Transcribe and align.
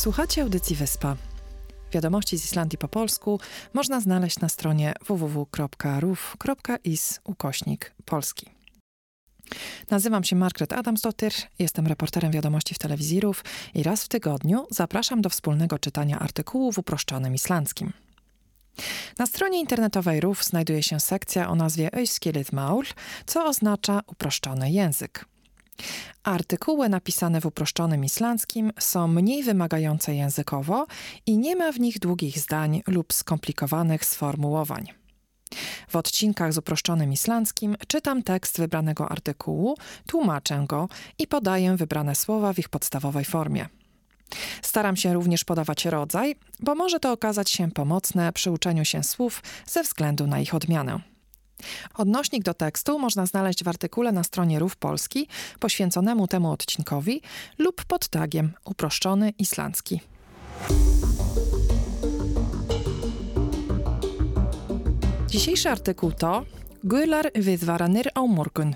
Słuchacie 0.00 0.42
audycji 0.42 0.76
Wyspa. 0.76 1.16
Wiadomości 1.92 2.38
z 2.38 2.44
Islandii 2.44 2.78
po 2.78 2.88
polsku 2.88 3.40
można 3.74 4.00
znaleźć 4.00 4.38
na 4.38 4.48
stronie 4.48 4.94
www.ruf.is 5.08 6.40
ukośnik 7.24 7.94
polski. 8.04 8.46
Nazywam 9.90 10.24
się 10.24 10.36
Margaret 10.36 10.72
Adamsdottir, 10.72 11.32
jestem 11.58 11.86
reporterem 11.86 12.32
wiadomości 12.32 12.74
w 12.74 12.78
telewizji 12.78 13.20
RUF 13.20 13.44
i 13.74 13.82
raz 13.82 14.04
w 14.04 14.08
tygodniu 14.08 14.66
zapraszam 14.70 15.22
do 15.22 15.28
wspólnego 15.30 15.78
czytania 15.78 16.18
artykułu 16.18 16.72
w 16.72 16.78
uproszczonym 16.78 17.34
islandzkim. 17.34 17.92
Na 19.18 19.26
stronie 19.26 19.60
internetowej 19.60 20.20
RUF 20.20 20.44
znajduje 20.44 20.82
się 20.82 21.00
sekcja 21.00 21.48
o 21.48 21.54
nazwie 21.54 21.94
Öyskilith 21.94 22.52
Maul, 22.52 22.84
co 23.26 23.46
oznacza 23.46 24.00
uproszczony 24.06 24.70
język. 24.70 25.29
Artykuły 26.22 26.88
napisane 26.88 27.40
w 27.40 27.46
uproszczonym 27.46 28.04
islandzkim 28.04 28.72
są 28.78 29.08
mniej 29.08 29.42
wymagające 29.42 30.14
językowo 30.14 30.86
i 31.26 31.38
nie 31.38 31.56
ma 31.56 31.72
w 31.72 31.80
nich 31.80 31.98
długich 31.98 32.38
zdań 32.38 32.82
lub 32.86 33.12
skomplikowanych 33.12 34.04
sformułowań. 34.04 34.86
W 35.88 35.96
odcinkach 35.96 36.52
z 36.52 36.58
uproszczonym 36.58 37.12
islandzkim 37.12 37.76
czytam 37.86 38.22
tekst 38.22 38.58
wybranego 38.58 39.08
artykułu, 39.08 39.76
tłumaczę 40.06 40.64
go 40.68 40.88
i 41.18 41.26
podaję 41.26 41.76
wybrane 41.76 42.14
słowa 42.14 42.52
w 42.52 42.58
ich 42.58 42.68
podstawowej 42.68 43.24
formie. 43.24 43.68
Staram 44.62 44.96
się 44.96 45.14
również 45.14 45.44
podawać 45.44 45.84
rodzaj, 45.84 46.36
bo 46.60 46.74
może 46.74 47.00
to 47.00 47.12
okazać 47.12 47.50
się 47.50 47.70
pomocne 47.70 48.32
przy 48.32 48.50
uczeniu 48.50 48.84
się 48.84 49.02
słów 49.02 49.42
ze 49.66 49.82
względu 49.82 50.26
na 50.26 50.40
ich 50.40 50.54
odmianę. 50.54 51.09
Odnośnik 51.94 52.42
do 52.42 52.54
tekstu 52.54 52.98
można 52.98 53.26
znaleźć 53.26 53.64
w 53.64 53.68
artykule 53.68 54.12
na 54.12 54.24
stronie 54.24 54.58
Rów 54.58 54.76
Polski 54.76 55.28
poświęconemu 55.60 56.26
temu 56.26 56.50
odcinkowi 56.50 57.22
lub 57.58 57.84
pod 57.84 58.08
tagiem 58.08 58.52
uproszczony 58.64 59.32
islandzki. 59.38 60.00
Dzisiejszy 65.28 65.70
artykuł 65.70 66.12
to 66.12 66.44
Gular 66.84 67.30
viðvaranir 67.34 68.08
á 68.14 68.26
morgun. 68.26 68.74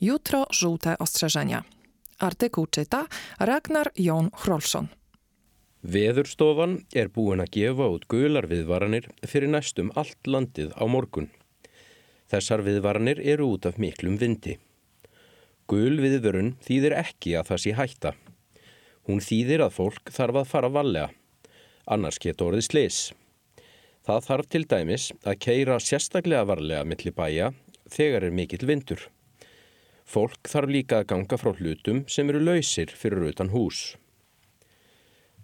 Jutro 0.00 0.46
żółte 0.50 0.98
ostrzeżenia. 0.98 1.64
Artykuł 2.18 2.66
czyta 2.66 3.06
Ragnar 3.40 3.92
Jón 3.98 4.30
Hrolsson. 4.32 4.88
Veðurstofan 5.84 6.80
er 6.92 7.06
búin 7.14 7.38
að 7.38 7.52
gefa 7.54 7.86
út 7.94 8.08
gular 8.10 8.48
viðvaranir 8.50 9.06
fyrir 9.22 9.52
næstum 9.54 9.92
allt 9.94 10.18
landið 10.26 10.74
á 10.74 10.82
morgun. 10.90 11.30
Þessar 12.28 12.60
viðvaranir 12.66 13.20
eru 13.24 13.54
út 13.54 13.66
af 13.68 13.78
miklum 13.80 14.18
vindi. 14.20 14.58
Gul 15.68 16.00
viðvörun 16.00 16.54
þýðir 16.64 16.96
ekki 16.96 17.34
að 17.38 17.50
það 17.50 17.62
sé 17.62 17.72
hætta. 17.76 18.12
Hún 19.08 19.22
þýðir 19.24 19.64
að 19.64 19.76
fólk 19.78 20.12
þarf 20.12 20.42
að 20.42 20.50
fara 20.50 20.70
vallega, 20.72 21.08
annars 21.88 22.20
getur 22.20 22.50
orðið 22.50 22.66
slis. 22.66 22.98
Það 24.04 24.26
þarf 24.28 24.50
til 24.52 24.64
dæmis 24.68 25.06
að 25.24 25.40
keira 25.44 25.78
sérstaklega 25.80 26.44
varlega 26.48 26.84
millir 26.88 27.16
bæja 27.16 27.50
þegar 27.92 28.28
er 28.28 28.36
mikill 28.36 28.68
vindur. 28.68 29.02
Fólk 30.08 30.48
þarf 30.48 30.72
líka 30.72 31.00
að 31.00 31.10
ganga 31.14 31.40
frá 31.40 31.52
hlutum 31.56 32.04
sem 32.08 32.28
eru 32.32 32.40
lausir 32.44 32.92
fyrir 32.92 33.28
utan 33.28 33.52
hús. 33.52 33.96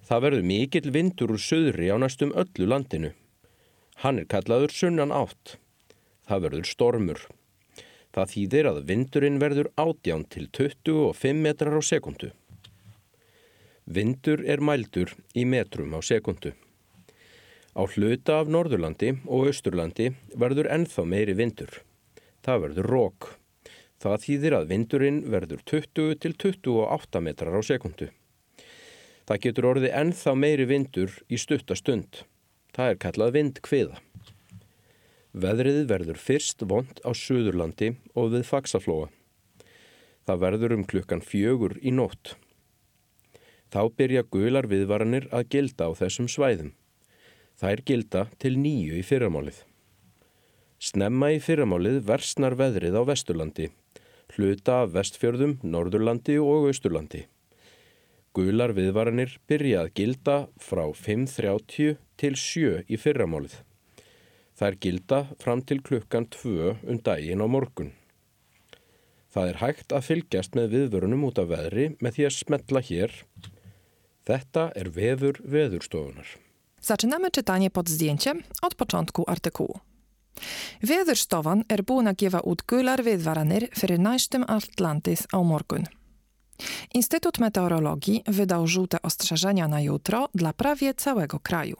Það 0.05 0.25
verður 0.29 0.49
mikill 0.49 0.89
vindur 0.93 1.33
úr 1.33 1.41
söðri 1.41 1.89
á 1.93 1.97
næstum 2.01 2.33
öllu 2.37 2.69
landinu. 2.69 3.13
Hann 4.05 4.21
er 4.21 4.29
kallaður 4.29 4.73
sunnan 4.73 5.13
átt. 5.13 5.59
Það 6.29 6.47
verður 6.47 6.69
stormur. 6.69 7.21
Það 8.15 8.31
þýðir 8.33 8.69
að 8.71 8.83
vindurinn 8.89 9.41
verður 9.43 9.69
átján 9.81 10.25
til 10.31 10.47
25 10.55 11.41
metrar 11.45 11.77
á 11.77 11.83
sekundu. 11.83 12.31
Vindur 13.85 14.41
er 14.49 14.63
mældur 14.65 15.13
í 15.37 15.45
metrum 15.45 15.93
á 15.93 16.01
sekundu. 16.01 16.55
Á 17.75 17.83
hluta 17.91 18.39
af 18.41 18.49
Norðurlandi 18.49 19.17
og 19.27 19.51
Östurlandi 19.51 20.13
verður 20.39 20.71
ennþá 20.71 21.05
meiri 21.11 21.35
vindur. 21.35 21.83
Það 22.47 22.63
verður 22.69 22.91
rók. 22.95 23.31
Það 23.99 24.21
þýðir 24.25 24.57
að 24.61 24.69
vindurinn 24.71 25.21
verður 25.33 25.65
20 25.67 26.17
til 26.23 26.35
28 26.39 27.25
metrar 27.25 27.59
á 27.59 27.63
sekundu. 27.67 28.09
Það 29.25 29.43
getur 29.45 29.69
orðið 29.73 29.97
ennþá 30.01 30.35
meiri 30.39 30.69
vindur 30.71 31.13
í 31.29 31.41
stuttastund. 31.41 32.23
Það 32.77 32.95
er 32.95 33.01
kallað 33.05 33.37
vindkviða. 33.39 34.01
Veðrið 35.35 35.89
verður 35.91 36.19
fyrst 36.23 36.63
vond 36.63 37.01
á 37.03 37.11
Suðurlandi 37.11 37.89
og 38.15 38.29
við 38.37 38.45
Faxaflóa. 38.47 39.09
Það 40.23 40.43
verður 40.45 40.75
um 40.77 40.85
klukkan 40.87 41.25
fjögur 41.27 41.75
í 41.83 41.91
nótt. 41.91 42.37
Þá 43.75 43.81
byrja 43.99 44.23
gular 44.31 44.69
viðvaranir 44.71 45.27
að 45.35 45.49
gilda 45.51 45.91
á 45.91 45.99
þessum 45.99 46.31
svæðum. 46.31 46.71
Það 47.59 47.73
er 47.73 47.83
gilda 47.91 48.23
til 48.39 48.55
nýju 48.63 48.95
í 49.01 49.03
fyrramálið. 49.03 49.59
Snemma 50.79 51.33
í 51.35 51.43
fyrramálið 51.43 52.01
versnar 52.07 52.55
veðrið 52.55 52.95
á 52.95 53.03
Vesturlandi, 53.11 53.69
hluta 54.37 54.85
af 54.85 54.95
Vestfjörðum, 54.95 55.59
Norðurlandi 55.67 56.39
og 56.39 56.71
Austurlandi. 56.71 57.27
Gular 58.35 58.71
viðvaranir 58.79 59.41
byrja 59.51 59.83
að 59.83 59.95
gilda 59.99 60.41
frá 60.63 60.87
5.30 60.95 61.97
til 62.23 62.37
7 62.39 62.85
í 62.87 63.03
fyrramálið. 63.03 63.65
Er 64.61 64.77
gilda 64.81 65.27
fram 65.43 65.61
til 65.63 65.83
klukkan 65.83 66.27
2 66.31 66.77
um 66.89 66.99
daginn 67.05 67.43
á 67.43 67.47
morgun. 67.51 67.91
Það 69.35 69.49
er 69.51 69.59
hægt 69.61 69.93
að 69.93 70.07
fylgjast 70.09 70.55
með 70.55 70.71
viðvörunum 70.75 71.25
út 71.27 71.41
af 71.43 71.51
veðri 71.51 71.87
með 72.01 72.17
því 72.17 72.27
að 72.29 72.37
smetla 72.39 72.83
hér. 72.87 73.17
Þetta 74.25 74.69
er 74.79 74.91
veður 74.95 75.41
veðurstofunar. 75.43 76.29
Zaczynamy 76.81 77.31
czytanie 77.31 77.71
pod 77.71 77.89
zdjęciem 77.89 78.45
od 78.63 78.77
początku 78.77 79.25
artykułu. 79.27 79.81
Veðurstofan 80.81 81.65
er 81.69 81.83
búin 81.83 82.09
að 82.11 82.25
gefa 82.25 82.41
út 82.47 82.65
gular 82.71 83.03
viðvaranir 83.05 83.69
fyrir 83.75 84.01
næstum 84.01 84.47
allt 84.49 84.81
landið 84.81 85.27
á 85.35 85.39
morgun. 85.43 85.87
Instytut 86.95 87.39
Meteorologii 87.39 88.23
wydał 88.27 88.67
żółte 88.67 89.03
ostrzeżenia 89.03 89.69
na 89.69 89.81
jutro 89.81 90.29
dla 90.35 90.53
prawie 90.53 90.95
całego 90.95 91.39
kraju. 91.39 91.77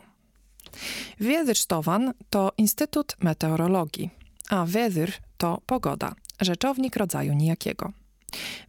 Weatherstofan 1.21 2.13
to 2.31 2.53
Instytut 2.59 3.17
Meteorologii, 3.21 4.11
a 4.51 4.65
weather 4.65 5.13
to 5.37 5.63
pogoda, 5.67 6.15
rzeczownik 6.41 6.97
rodzaju 6.97 7.35
nijakiego. 7.35 7.93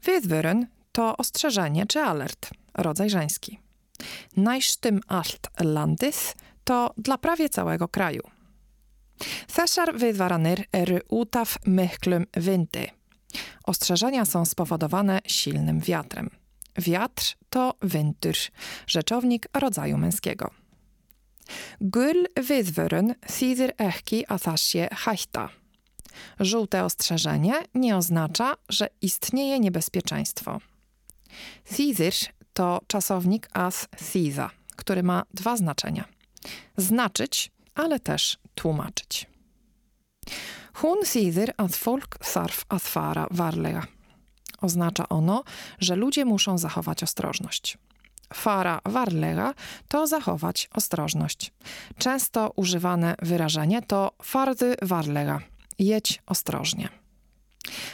Viðvörun 0.05 0.65
to 0.91 1.17
ostrzeżenie 1.17 1.85
czy 1.85 1.99
alert, 1.99 2.49
rodzaj 2.73 3.09
żeński. 3.09 3.59
Najsztym 4.37 5.01
alt 5.07 5.49
landis 5.59 6.33
to 6.63 6.93
dla 6.97 7.17
prawie 7.17 7.49
całego 7.49 7.87
kraju. 7.87 8.21
Þessar 9.47 9.93
viðvaranir 9.95 10.65
eru 10.73 10.99
út 11.09 11.35
af 11.35 11.57
miklum 11.65 12.25
vindi. 12.37 12.87
Ostrzeżenia 13.63 14.25
są 14.25 14.45
spowodowane 14.45 15.19
silnym 15.27 15.79
wiatrem. 15.79 16.29
Wiatr 16.77 17.23
to 17.49 17.73
windur, 17.81 18.35
rzeczownik 18.87 19.47
rodzaju 19.53 19.97
męskiego. 19.97 20.51
Gul 21.81 22.25
ekki 23.77 24.25
að 24.27 24.39
það 24.45 24.57
sé 24.57 24.89
hætta. 25.05 25.49
Żółte 26.39 26.83
ostrzeżenie 26.83 27.53
nie 27.73 27.97
oznacza, 27.97 28.55
że 28.69 28.89
istnieje 29.01 29.59
niebezpieczeństwo. 29.59 30.59
Þýðir 31.67 32.15
to 32.53 32.81
czasownik 32.87 33.49
as 33.53 33.87
þýða, 33.91 34.49
który 34.75 35.03
ma 35.03 35.23
dwa 35.33 35.57
znaczenia. 35.57 36.05
Znaczyć, 36.77 37.51
ale 37.75 37.99
też 37.99 38.37
tłumaczyć. 38.55 39.27
Hún 40.81 41.03
þýðir 41.07 41.53
að 41.57 41.75
folk 41.75 42.17
þarf 42.23 42.65
að 42.69 42.81
fara 42.83 43.27
varlega. 43.31 43.87
Oznacza 44.61 45.09
ono, 45.09 45.43
że 45.79 45.95
ludzie 45.95 46.25
muszą 46.25 46.57
zachować 46.57 47.03
ostrożność. 47.03 47.77
Fara 48.33 48.79
varlega 48.85 49.53
to 49.87 50.07
zachować 50.07 50.69
ostrożność. 50.73 51.53
Często 51.97 52.51
używane 52.55 53.15
wyrażenie 53.21 53.81
to 53.81 54.11
fardy 54.21 54.75
varlega. 54.81 55.39
Jedź 55.79 56.21
ostrożnie. 56.25 56.89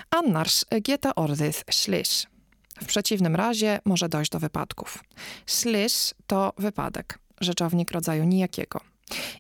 Annars 0.10 0.66
geta 0.82 1.16
ordyth 1.16 1.64
ślisz. 1.72 2.28
W 2.82 2.86
przeciwnym 2.86 3.36
razie 3.36 3.80
może 3.86 4.10
dojść 4.10 4.32
do 4.32 4.40
wypadków. 4.40 5.04
Ślisz 5.48 6.14
to 6.28 6.54
wypadek, 6.58 7.20
rzeczownik 7.42 7.92
rodzaju 7.92 8.24
nijakiego. 8.24 8.80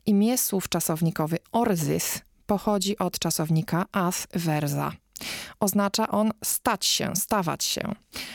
Imię 0.06 0.38
słów 0.38 0.70
czasownikowy 0.70 1.38
ordyth 1.52 2.22
pochodzi 2.46 2.98
od 2.98 3.20
czasownika 3.20 3.86
as 3.92 4.28
versa. 4.34 4.92
Oznacza 5.60 6.08
on 6.08 6.32
stać 6.44 6.86
się, 6.86 7.16
stawać 7.16 7.64
się, 7.64 7.82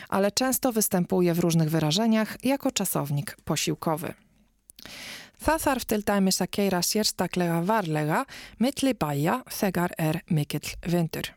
ale 0.08 0.32
często 0.32 0.72
występuje 0.72 1.34
w 1.34 1.38
różnych 1.38 1.70
wyrażeniach 1.70 2.44
jako 2.44 2.70
czasownik 2.72 3.36
posiłkowy. 3.44 4.14
Það 5.36 5.60
þarf 5.60 5.84
til 5.84 6.02
dæmis 6.08 6.38
að 6.40 6.48
keira 6.56 6.78
sérstaklega 6.80 7.58
varlega 7.68 8.22
milli 8.58 8.94
bæja 8.96 9.42
þegar 9.52 9.92
er 9.98 10.22
mikill 10.30 10.64
vindur. 10.86 11.28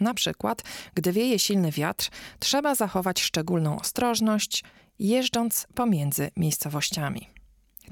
Na 0.00 0.14
przykład, 0.14 0.62
gdy 0.94 1.12
wieje 1.12 1.38
silny 1.38 1.70
wiatr, 1.72 2.10
trzeba 2.38 2.74
zachować 2.74 3.20
szczególną 3.20 3.80
ostrożność, 3.80 4.64
jeżdżąc 4.98 5.66
pomiędzy 5.74 6.30
miejscowościami. 6.36 7.28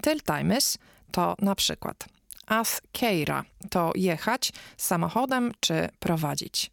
Tiltimes 0.02 0.78
to 1.10 1.34
na 1.38 1.54
przykład 1.54 2.06
as 2.46 2.80
keira 2.92 3.44
to 3.70 3.92
jechać 3.94 4.52
samochodem 4.76 5.52
czy 5.60 5.88
prowadzić. 5.98 6.70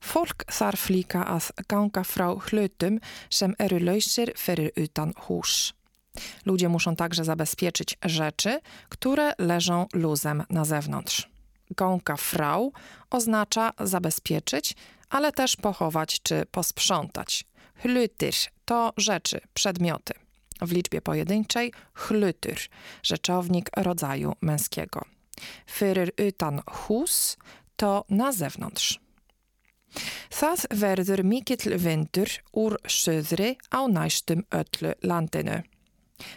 Folk 0.00 0.44
þarf 0.50 0.88
líka 0.90 1.24
að 1.24 1.50
ganga 1.68 2.04
frá 2.04 2.28
hlutum 2.50 3.00
sem 3.30 3.54
eru 3.58 3.78
lausir 3.78 4.32
fyrir 4.36 4.70
utan 4.76 5.12
hús. 5.26 5.72
Ludzie 6.46 6.68
muszą 6.68 6.96
także 6.96 7.24
zabezpieczyć 7.24 7.98
rzeczy, 8.04 8.60
które 8.88 9.32
leżą 9.38 9.86
luzem 9.92 10.44
na 10.50 10.64
zewnątrz. 10.64 11.28
Gąka 11.70 12.16
frau 12.16 12.72
oznacza 13.10 13.72
zabezpieczyć, 13.80 14.74
ale 15.10 15.32
też 15.32 15.56
pochować 15.56 16.20
czy 16.22 16.46
posprzątać. 16.50 17.44
Hlutyr 17.74 18.34
to 18.64 18.92
rzeczy, 18.96 19.40
przedmioty. 19.54 20.14
W 20.60 20.72
liczbie 20.72 21.00
pojedynczej 21.02 21.72
hlutyr, 21.94 22.58
rzeczownik 23.02 23.70
rodzaju 23.76 24.32
męskiego. 24.40 25.04
Fyrir 25.70 26.12
utan 26.28 26.62
hus 26.66 27.36
to 27.76 28.04
na 28.08 28.32
zewnątrz. 28.32 29.05
Það 30.30 30.66
verður 30.70 31.24
mikill 31.24 31.78
vindur 31.78 32.28
úr 32.52 32.76
suðri 32.88 33.56
á 33.72 33.80
næstum 33.88 34.44
öllu 34.50 34.92
landinu. 35.02 35.62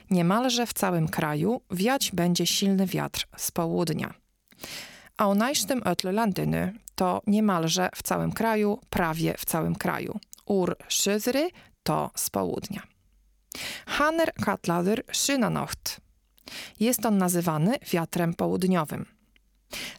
Niemalże 0.10 0.66
w 0.66 0.74
całym 0.74 1.08
kraju 1.08 1.62
wiać 1.72 2.12
będzie 2.12 2.46
silny 2.46 2.86
wiatr 2.86 3.28
z 3.38 3.52
południa. 3.52 4.14
A 5.18 5.28
o 5.28 5.36
najsztym 5.36 5.82
Landyny 6.04 6.74
to 6.96 7.22
niemalże 7.28 7.90
w 7.96 8.04
całym 8.04 8.32
kraju, 8.32 8.80
prawie 8.90 9.34
w 9.38 9.46
całym 9.46 9.76
kraju. 9.76 10.20
Ur 10.46 10.76
szyzry 10.88 11.50
to 11.84 12.12
z 12.16 12.30
południa. 12.30 12.84
Haner 13.86 14.34
katladur 14.34 15.04
szynanocht. 15.12 16.02
Jest 16.80 17.06
on 17.06 17.18
nazywany 17.18 17.78
wiatrem 17.94 18.34
południowym. 18.34 19.06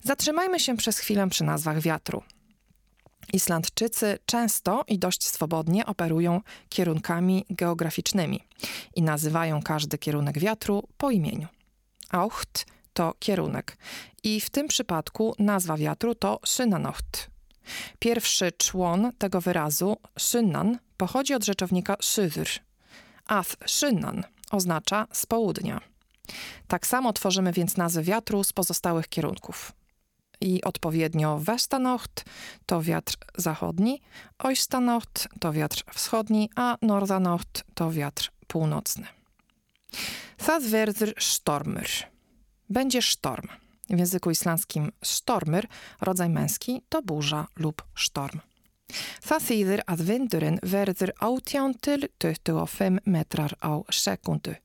Zatrzymajmy 0.02 0.60
się 0.60 0.76
przez 0.76 0.98
chwilę 0.98 1.28
przy 1.28 1.44
nazwach 1.44 1.80
wiatru. 1.80 2.22
Islandczycy 3.32 4.18
często 4.26 4.84
i 4.88 4.98
dość 4.98 5.26
swobodnie 5.26 5.86
operują 5.86 6.40
kierunkami 6.68 7.44
geograficznymi 7.50 8.44
i 8.94 9.02
nazywają 9.02 9.62
każdy 9.62 9.98
kierunek 9.98 10.38
wiatru 10.38 10.88
po 10.96 11.10
imieniu. 11.10 11.48
Aucht 12.10 12.66
to 12.92 13.14
kierunek 13.18 13.76
i 14.22 14.40
w 14.40 14.50
tym 14.50 14.68
przypadku 14.68 15.34
nazwa 15.38 15.76
wiatru 15.76 16.14
to 16.14 16.40
Synanocht. 16.44 17.30
Pierwszy 17.98 18.52
człon 18.52 19.12
tego 19.18 19.40
wyrazu, 19.40 19.96
Synnan, 20.18 20.78
pochodzi 20.96 21.34
od 21.34 21.44
rzeczownika 21.44 21.96
Syzyr. 22.00 22.48
Ath 23.26 23.56
Synnan 23.66 24.24
oznacza 24.50 25.06
z 25.12 25.26
południa. 25.26 25.80
Tak 26.68 26.86
samo 26.86 27.12
tworzymy 27.12 27.52
więc 27.52 27.76
nazwy 27.76 28.02
wiatru 28.02 28.44
z 28.44 28.52
pozostałych 28.52 29.08
kierunków 29.08 29.72
i 30.40 30.62
odpowiednio 30.64 31.38
Westanocht 31.38 32.24
to 32.66 32.82
wiatr 32.82 33.14
zachodni, 33.36 34.00
Oistanocht 34.38 35.28
to 35.40 35.52
wiatr 35.52 35.84
wschodni, 35.94 36.50
a 36.56 36.76
Nordanocht 36.82 37.64
to 37.74 37.90
wiatr 37.90 38.32
północny. 38.46 39.06
Das 40.46 40.64
wird 40.64 40.98
Stormer. 41.18 41.88
Będzie 42.70 43.02
sztorm. 43.02 43.48
W 43.90 43.98
języku 43.98 44.30
islandzkim 44.30 44.92
stormer, 45.04 45.66
rodzaj 46.00 46.28
męski, 46.28 46.82
to 46.88 47.02
burza 47.02 47.46
lub 47.56 47.82
sztorm. 47.94 48.40
Það 49.22 49.44
þýðir 49.46 49.82
að 49.86 50.02
vindurinn 50.06 50.58
verður 50.62 51.12
18 51.20 51.76
til 51.82 52.08
25 52.18 53.06
metrar 53.06 53.54
á 53.62 53.82
sekundu. 53.90 54.56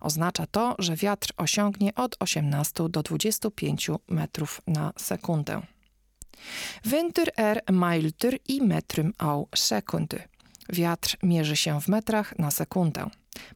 Oznacza 0.00 0.46
to, 0.46 0.74
że 0.78 0.96
wiatr 0.96 1.32
osiągnie 1.36 1.94
od 1.94 2.16
18 2.20 2.88
do 2.88 3.02
25 3.02 3.90
metrów 4.08 4.60
na 4.66 4.92
sekundę. 4.96 5.62
Winter 6.84 7.30
er 7.36 7.60
mældur 7.72 8.34
i 8.48 8.62
metrum 8.62 9.12
á 9.18 9.44
sekundy. 9.54 10.22
Wiatr 10.68 11.16
mierzy 11.22 11.56
się 11.56 11.80
w 11.80 11.88
metrach 11.88 12.38
na 12.38 12.50
sekundę. 12.50 13.10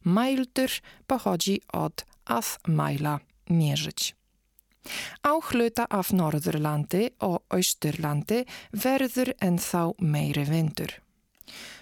Mældur 0.05 0.71
pochodzi 1.07 1.61
od 1.73 2.05
as 2.25 2.59
mæla 2.69 3.19
mierzyć. 3.51 4.15
Auch 5.23 5.53
hluta 5.53 5.87
af 5.91 6.13
Norðurlandi 6.13 7.09
og 7.21 7.45
Austurlandi 7.49 8.43
verður 8.73 9.31
ennþá 9.39 9.85
meiri 9.99 10.45
winter. 10.45 11.01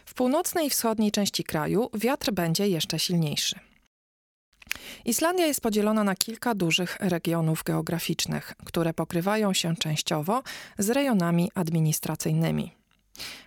W 0.04 0.14
północnej 0.14 0.66
i 0.66 0.70
wschodniej 0.70 1.12
części 1.12 1.44
kraju 1.44 1.90
wiatr 1.94 2.32
będzie 2.32 2.68
jeszcze 2.68 2.98
silniejszy. 2.98 3.69
Islandia 5.04 5.46
jest 5.46 5.60
podzielona 5.60 6.04
na 6.04 6.14
kilka 6.14 6.54
dużych 6.54 6.96
regionów 7.00 7.62
geograficznych, 7.62 8.54
które 8.64 8.94
pokrywają 8.94 9.52
się 9.52 9.76
częściowo 9.76 10.42
z 10.78 10.90
rejonami 10.90 11.50
administracyjnymi. 11.54 12.72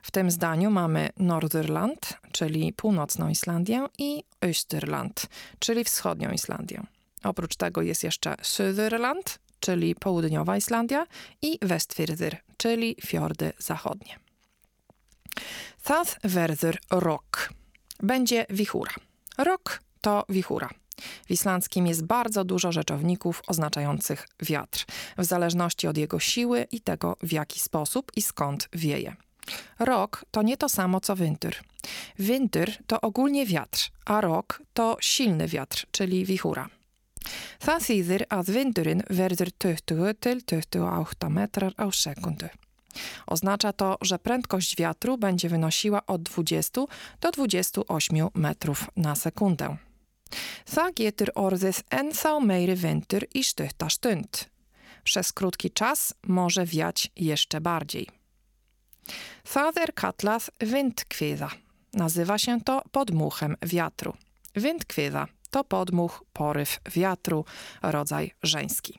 W 0.01 0.11
tym 0.11 0.31
zdaniu 0.31 0.71
mamy 0.71 1.09
Nordirland, 1.17 2.13
czyli 2.31 2.73
północną 2.73 3.29
Islandię, 3.29 3.85
i 3.97 4.23
Österland, 4.41 5.27
czyli 5.59 5.83
wschodnią 5.83 6.31
Islandię. 6.31 6.83
Oprócz 7.23 7.55
tego 7.55 7.81
jest 7.81 8.03
jeszcze 8.03 8.35
Söderland, 8.35 9.39
czyli 9.59 9.95
południowa 9.95 10.57
Islandia, 10.57 11.07
i 11.41 11.59
Westfirðir, 11.59 12.35
czyli 12.57 12.95
fiordy 13.05 13.53
zachodnie. 13.57 14.19
Verður 16.23 16.77
rok. 16.91 17.49
Będzie 17.99 18.45
wichura. 18.49 18.93
Rok 19.37 19.79
to 20.01 20.25
wichura. 20.29 20.69
W 21.27 21.31
islandzkim 21.31 21.87
jest 21.87 22.05
bardzo 22.05 22.43
dużo 22.43 22.71
rzeczowników 22.71 23.41
oznaczających 23.47 24.27
wiatr, 24.41 24.85
w 25.17 25.25
zależności 25.25 25.87
od 25.87 25.97
jego 25.97 26.19
siły 26.19 26.67
i 26.71 26.81
tego, 26.81 27.17
w 27.23 27.31
jaki 27.31 27.59
sposób 27.59 28.11
i 28.15 28.21
skąd 28.21 28.69
wieje. 28.73 29.15
Rok 29.79 30.25
to 30.31 30.41
nie 30.41 30.57
to 30.57 30.69
samo 30.69 30.99
co 30.99 31.15
winter. 31.15 31.55
Winter 32.19 32.71
to 32.87 33.01
ogólnie 33.01 33.45
wiatr, 33.45 33.91
a 34.05 34.21
rok 34.21 34.63
to 34.73 34.97
silny 35.01 35.47
wiatr, 35.47 35.85
czyli 35.91 36.25
wichura. 36.25 36.69
Það 37.63 37.85
þýðir 37.87 38.23
að 38.27 38.49
vindurinn 38.51 39.03
verður 39.07 39.51
20 39.55 40.13
til 40.19 40.41
28 40.43 41.29
metrar 41.31 41.71
á 41.77 41.87
sekundę. 41.91 42.49
Oznacza 43.27 43.73
to, 43.73 43.97
że 44.01 44.19
prędkość 44.19 44.75
wiatru 44.75 45.17
będzie 45.17 45.49
wynosiła 45.49 46.05
od 46.05 46.23
20 46.23 46.81
do 47.21 47.31
28 47.31 48.27
metrów 48.35 48.87
na 48.97 49.15
sekundę. 49.15 49.77
Það 50.65 50.95
getur 50.95 51.31
orðið 51.35 51.83
ennþá 51.91 52.33
meiri 52.39 52.75
vindur 52.75 53.25
i 53.33 53.43
stutta 53.43 53.89
stund. 53.89 54.45
Przez 55.03 55.31
krótki 55.31 55.71
czas 55.71 56.13
może 56.23 56.65
wiać 56.65 57.11
jeszcze 57.15 57.61
bardziej. 57.61 58.07
Það 59.43 59.77
er 59.83 59.91
kallað 59.93 60.49
windkviða. 60.61 61.49
Nazywa 61.93 62.37
się 62.37 62.61
to 62.61 62.81
podmuchem 62.91 63.55
wiatru. 63.61 64.13
Windkviða 64.55 65.27
to 65.53 65.63
podmuch, 65.63 66.23
poryw 66.33 66.79
wiatru, 66.95 67.45
rodzaj 67.81 68.31
żeński. 68.43 68.97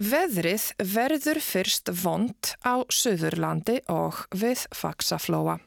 Veðrið 0.00 0.64
verður 0.80 1.40
fyrst 1.44 1.90
vond 1.92 2.54
á 2.64 2.84
Suðurlandi 2.88 3.80
och 3.88 4.26
við 4.32 4.66
Faxaflóa. 4.72 5.58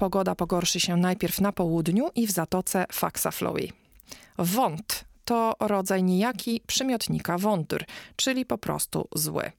Pogoda 0.00 0.34
pogorszy 0.34 0.80
się 0.80 0.96
najpierw 0.96 1.40
na 1.40 1.52
południu 1.52 2.10
i 2.14 2.26
w 2.26 2.30
zatoce 2.30 2.86
Faxaflowy. 2.92 3.68
Wąt 4.38 5.04
to 5.24 5.56
rodzaj 5.60 6.02
nijaki 6.02 6.60
przymiotnika 6.66 7.38
wątur, 7.38 7.84
czyli 8.16 8.46
po 8.46 8.58
prostu 8.58 9.08
zły. 9.14 9.52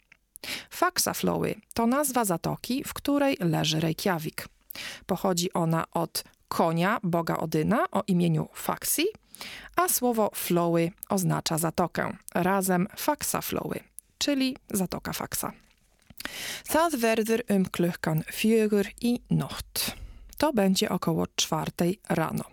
Faxaflowy 0.70 1.56
to 1.74 1.88
nazwa 1.88 2.26
zatoki, 2.26 2.84
w 2.84 2.94
której 2.94 3.38
leży 3.40 3.80
Reykjavik. 3.80 4.48
Pochodzi 5.06 5.54
ona 5.54 5.86
od 5.92 6.24
konia 6.48 7.00
boga 7.04 7.38
Odyna 7.38 7.86
o 7.92 8.04
imieniu 8.08 8.48
Faxi, 8.54 9.06
a 9.76 9.90
słowo 9.90 10.32
flowy 10.36 10.92
oznacza 11.10 11.58
zatokę, 11.58 12.18
razem 12.34 12.88
Faxaflowy, 12.98 13.80
czyli 14.18 14.58
zatoka 14.74 15.14
Faxa. 15.14 15.52
Það 16.70 16.92
verður 17.02 17.42
um 17.50 17.66
klukkan 17.66 18.22
fjögur 18.30 18.86
i 19.02 19.20
nocht 19.30 20.01
to 20.42 20.54
będzie 20.54 20.90
około 20.90 21.28
czwartej 21.36 22.00
rano. 22.10 22.44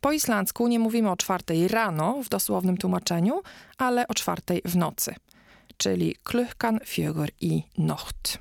Po 0.00 0.12
islandzku 0.12 0.68
nie 0.68 0.78
mówimy 0.78 1.10
o 1.10 1.16
czwartej 1.16 1.68
rano 1.68 2.22
w 2.22 2.28
dosłownym 2.28 2.76
tłumaczeniu, 2.76 3.42
ale 3.78 4.08
o 4.08 4.14
czwartej 4.14 4.62
w 4.64 4.76
nocy, 4.76 5.14
czyli 5.76 6.16
klukkan 6.24 6.80
fjögur 6.84 7.28
i 7.40 7.62
nocht. 7.78 8.38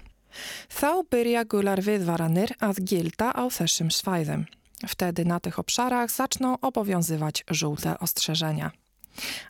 Þá 0.69 1.03
byrja 1.09 1.45
gular 1.45 1.81
viðvaranir 1.81 2.53
að 2.61 2.81
gilda 2.89 3.29
á 3.33 3.43
þessum 3.49 3.89
svæðum. 3.93 4.45
Wtedy 4.87 5.25
na 5.25 5.39
tych 5.39 5.59
obszarach 5.59 6.11
zaczną 6.11 6.59
obowiązywać 6.61 7.43
żółte 7.49 7.99
ostrzeżenia. 7.99 8.71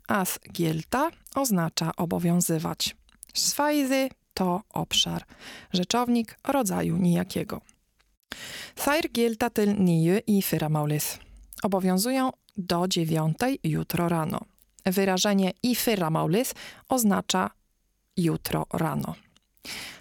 As 0.08 0.40
gilda 0.52 1.10
oznacza 1.36 1.92
obowiązywać. 1.98 2.96
Swajzy 3.34 4.10
to 4.34 4.62
obszar, 4.70 5.24
rzeczownik 5.74 6.38
rodzaju 6.44 6.98
nijakiego. 6.98 7.62
Þær 8.76 9.08
gilda 9.14 9.50
til 9.50 9.74
nýju 9.78 10.22
í 10.28 10.42
fyrramálið. 10.42 11.28
obowiązują 11.64 12.32
do 12.58 12.88
dziewiątej 12.88 13.60
jutro 13.64 14.10
rano. 14.10 14.40
Wyrażenie 14.86 15.52
i 15.64 15.76
fyramaulis 15.76 16.54
oznacza 16.90 17.50
jutro 18.18 18.66
rano. 18.74 19.16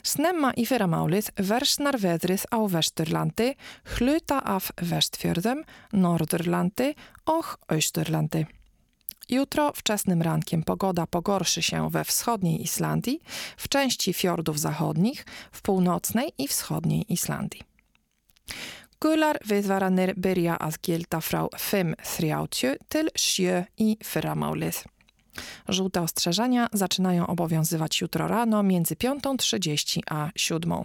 Snemma 0.03 0.53
i 0.53 0.67
fyramaulis 0.67 1.31
versnar 1.37 1.99
veðrið 1.99 2.45
á 2.55 2.59
Vesturlandi, 2.71 3.57
hluta 3.97 4.39
af 4.45 4.71
Westfjörðum, 4.77 5.65
Norderlandi 5.93 6.95
och 7.27 7.59
Österlandi. 7.69 8.47
Jutro 9.29 9.73
wczesnym 9.73 10.23
rankiem 10.23 10.63
pogoda 10.63 11.07
pogorszy 11.07 11.63
się 11.63 11.91
we 11.91 12.05
wschodniej 12.05 12.63
Islandii, 12.63 13.21
w 13.57 13.69
części 13.69 14.13
fiordów 14.13 14.61
zachodnich, 14.61 15.27
w 15.53 15.63
północnej 15.63 16.33
i 16.39 16.49
wschodniej 16.49 17.13
Islandii. 17.13 17.76
Gular 19.01 19.37
viðvaranir 19.45 20.15
byrja 20.17 20.57
að 20.57 20.79
gilda 20.83 21.21
frá 21.21 21.43
5.30 21.53 22.79
til 22.89 23.11
7 23.13 23.67
i 23.77 23.97
fyrramálið. 24.01 24.85
Żółte 25.69 26.01
ostrzeżenia 26.03 26.69
zaczynają 26.73 27.27
obowiązywać 27.27 28.01
jutro 28.01 28.29
rano 28.29 28.63
między 28.63 28.95
5.30 28.97 30.01
a 30.07 30.31
7. 30.37 30.85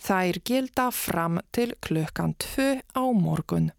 Þær 0.00 0.38
gilda 0.44 0.90
fram 0.90 1.40
til 1.50 1.74
klukkan 1.80 2.34
2 2.38 2.80
á 2.94 3.02
morgun. 3.12 3.70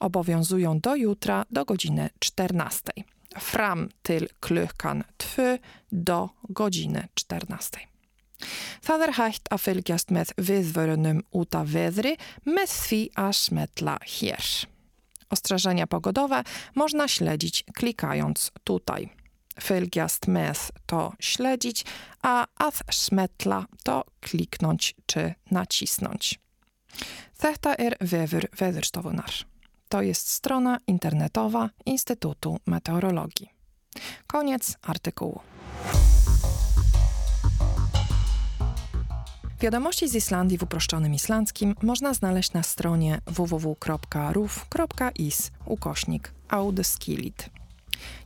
Obowiązują 0.00 0.80
do 0.80 0.96
jutra 0.96 1.44
do 1.50 1.64
godziny 1.64 2.08
14. 2.20 2.92
Fram 3.38 3.88
til 4.02 4.28
klukkan 4.40 5.04
2 5.18 5.58
do 5.92 6.28
godziny 6.48 7.08
14. 7.14 7.95
Það 8.84 9.02
er 9.06 9.12
hægt 9.16 9.50
að 9.50 9.62
fylgjast 9.64 10.12
með 10.14 10.32
viðvörunum 10.36 11.20
út 11.32 11.56
af 11.56 11.70
veðri 11.72 12.16
með 12.44 12.72
því 12.72 13.02
að 13.16 13.36
smetla 13.40 13.98
hér. 14.04 14.50
Pogodowe 15.90 16.44
można 16.74 17.08
śledzić 17.08 17.64
klikając 17.74 18.50
tutaj. 18.64 19.10
Fylgjast 19.56 20.28
með 20.28 20.70
to 20.86 21.14
śledzić, 21.18 21.84
a 22.22 22.46
að 22.60 22.82
smetla 22.90 23.66
to 23.84 24.04
kliknąć 24.20 24.94
czy 25.06 25.34
nacisnąć. 25.50 26.38
Þetta 27.36 27.74
er 27.78 27.96
vefur 28.00 28.48
Veðurstofunar. 28.52 29.46
To 29.88 30.02
jest 30.02 30.28
strona 30.28 30.78
internetowa 30.86 31.70
Instytutu 31.86 32.58
Meteorologii. 32.66 33.50
Koniec 34.26 34.76
artykułu. 34.82 35.40
Wiadomości 39.60 40.08
z 40.08 40.14
Islandii 40.14 40.58
w 40.58 40.62
uproszczonym 40.62 41.14
islandzkim 41.14 41.74
można 41.82 42.14
znaleźć 42.14 42.52
na 42.52 42.62
stronie 42.62 43.20
www.ruf.is 43.26 43.90
ukośnik. 45.66 46.32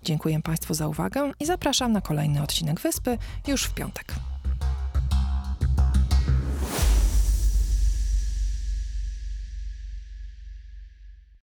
Dziękuję 0.05 0.43
Państwu 0.43 0.75
za 0.75 0.89
uwagę 0.89 1.33
i 1.41 1.47
zapraszam 1.47 1.93
na 1.93 2.01
kolejny 2.01 2.43
odcinek 2.43 2.81
Wyspy 2.81 3.19
już 3.47 3.65
w 3.65 3.75
piątek. 3.75 4.15